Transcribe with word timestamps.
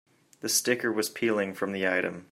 The 0.39 0.49
sticker 0.49 0.91
was 0.91 1.11
peeling 1.11 1.53
from 1.53 1.73
the 1.73 1.87
item. 1.87 2.27